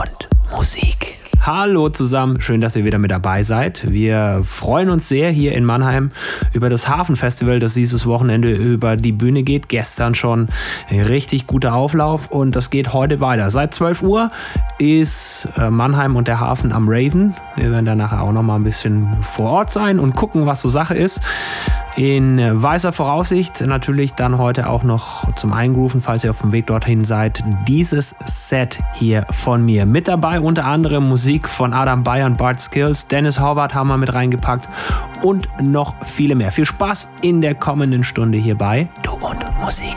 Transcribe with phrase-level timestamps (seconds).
[0.00, 1.18] und Musik.
[1.42, 3.90] Hallo zusammen, schön, dass ihr wieder mit dabei seid.
[3.90, 6.10] Wir freuen uns sehr hier in Mannheim
[6.52, 9.68] über das Hafenfestival, das dieses Wochenende über die Bühne geht.
[9.68, 10.48] Gestern schon
[10.90, 13.50] richtig guter Auflauf und das geht heute weiter.
[13.50, 14.30] Seit 12 Uhr
[14.78, 17.34] ist äh, Mannheim und der Hafen am Raven.
[17.56, 20.60] Wir werden dann nachher auch noch mal ein bisschen vor Ort sein und gucken, was
[20.60, 21.20] so Sache ist.
[21.96, 26.66] In weißer Voraussicht natürlich dann heute auch noch zum Eingrooven, falls ihr auf dem Weg
[26.66, 29.86] dorthin seid, dieses Set hier von mir.
[29.86, 34.14] Mit dabei unter anderem Musik von Adam Bayern, Bart Skills, Dennis Horvath haben wir mit
[34.14, 34.68] reingepackt
[35.22, 36.52] und noch viele mehr.
[36.52, 38.88] Viel Spaß in der kommenden Stunde hierbei.
[39.02, 39.96] Du und Musik.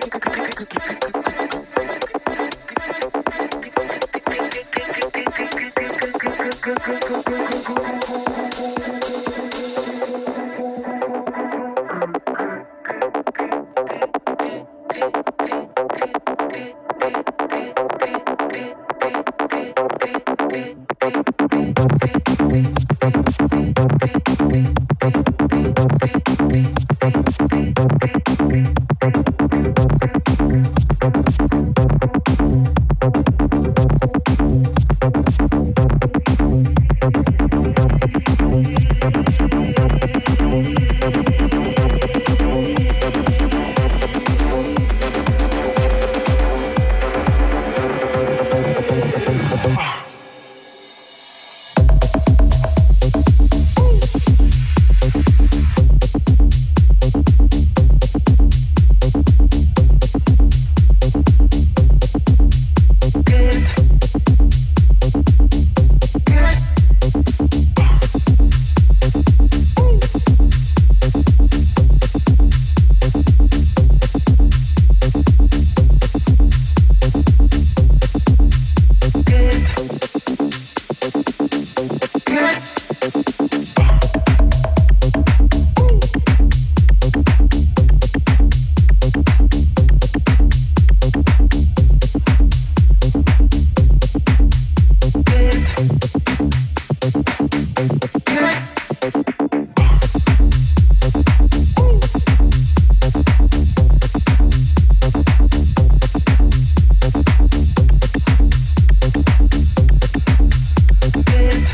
[0.00, 0.10] good,
[6.82, 7.15] good, good.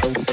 [0.03, 0.32] Thank you.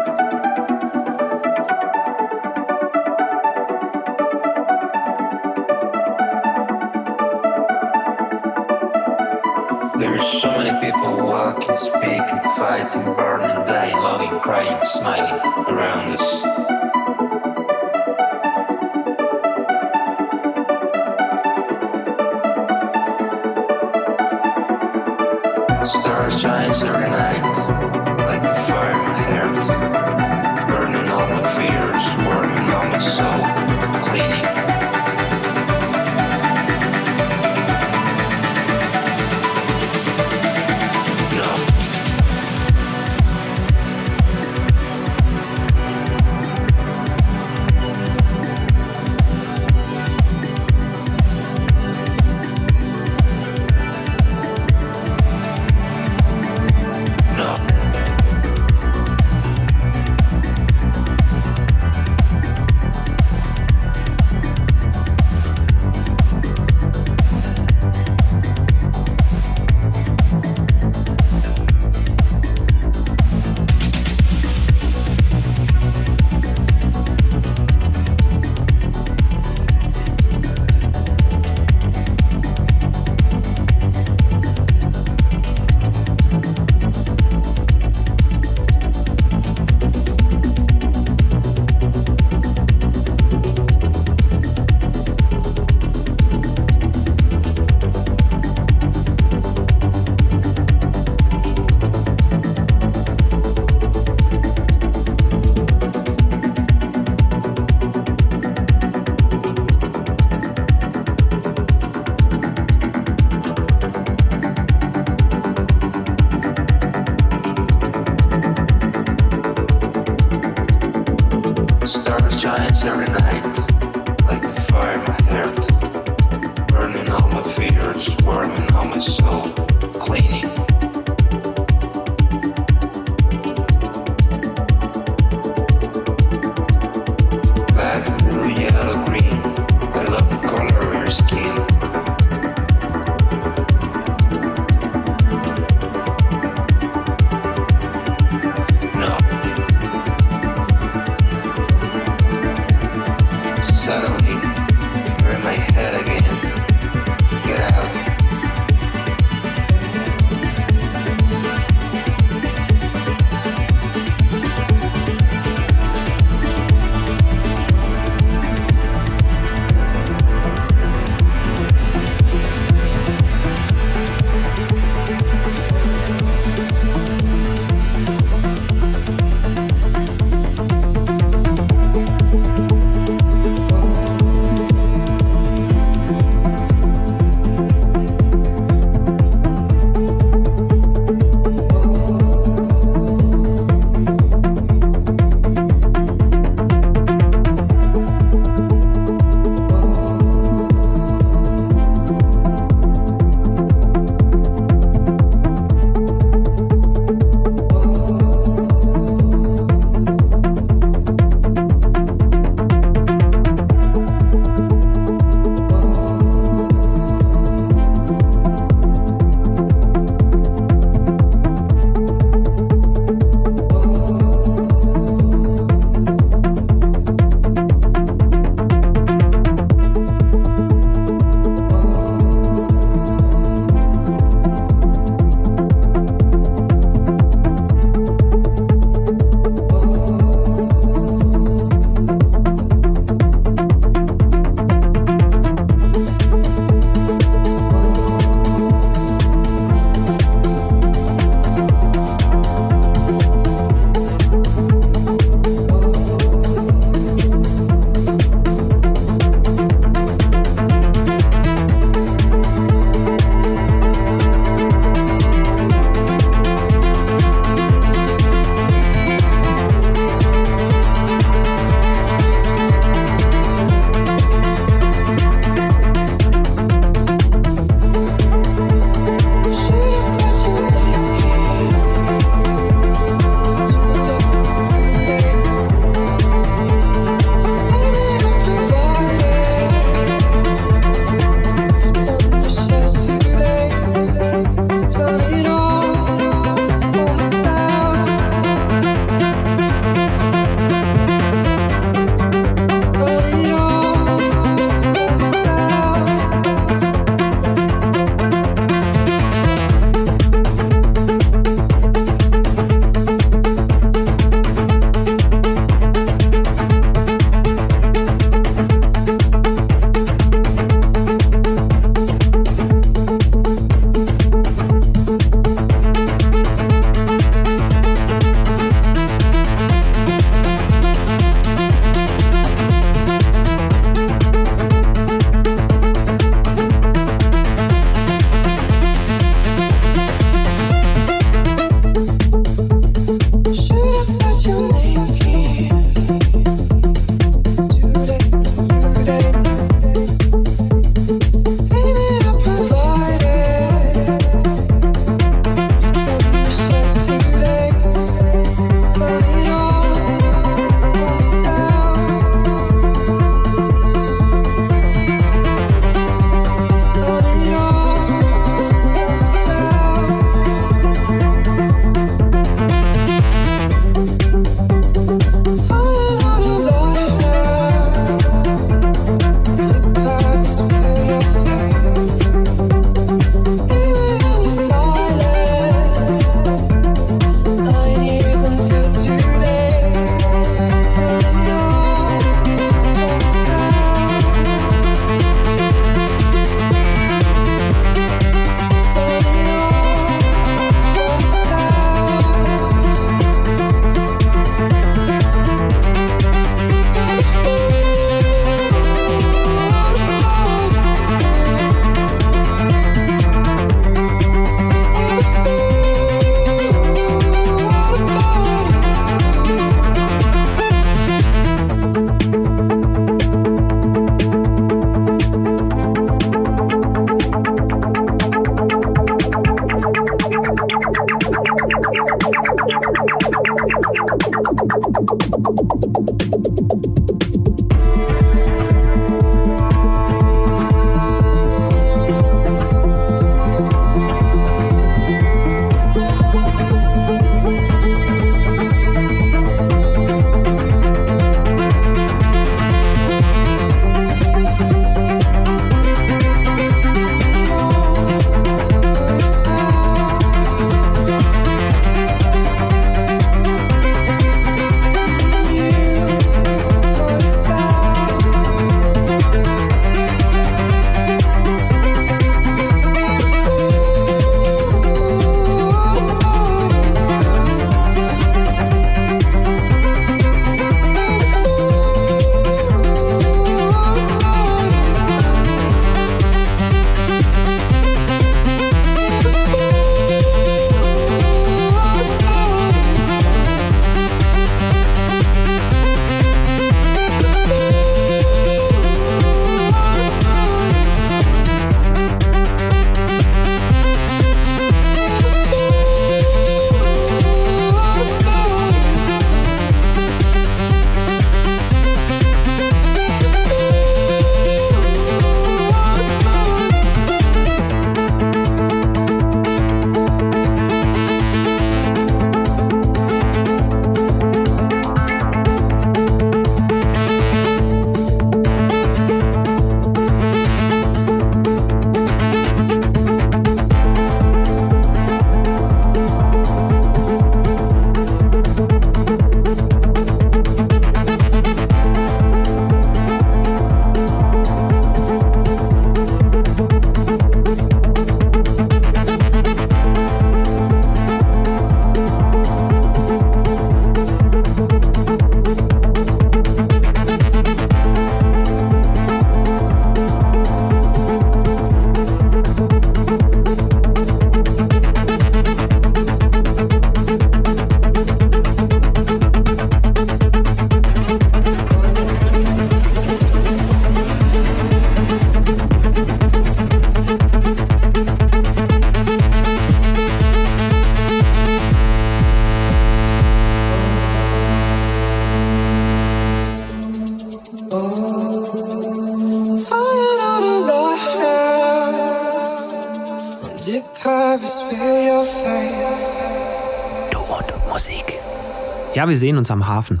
[599.04, 600.00] Ja, wir sehen uns am Hafen.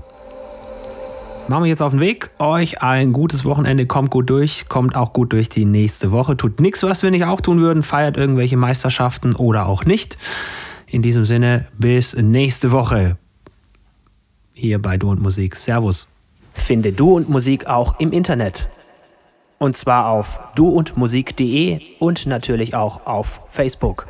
[1.46, 2.30] Machen wir jetzt auf den Weg.
[2.38, 3.84] Euch ein gutes Wochenende.
[3.84, 4.66] Kommt gut durch.
[4.70, 6.38] Kommt auch gut durch die nächste Woche.
[6.38, 7.82] Tut nichts, was wir nicht auch tun würden.
[7.82, 10.16] Feiert irgendwelche Meisterschaften oder auch nicht.
[10.86, 13.18] In diesem Sinne, bis nächste Woche.
[14.54, 15.56] Hier bei Du und Musik.
[15.56, 16.08] Servus.
[16.54, 18.70] Finde Du und Musik auch im Internet.
[19.58, 24.06] Und zwar auf duundmusik.de und natürlich auch auf Facebook.